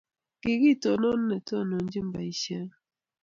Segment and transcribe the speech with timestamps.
[0.41, 2.69] Kokitonon netononchini Boishet